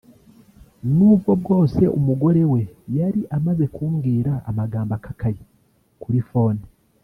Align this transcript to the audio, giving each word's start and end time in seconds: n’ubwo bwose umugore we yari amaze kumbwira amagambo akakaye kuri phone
n’ubwo 0.95 1.31
bwose 1.41 1.81
umugore 1.97 2.41
we 2.51 2.61
yari 2.97 3.21
amaze 3.37 3.63
kumbwira 3.75 4.31
amagambo 4.49 4.91
akakaye 4.99 5.41
kuri 6.01 6.21
phone 6.29 6.61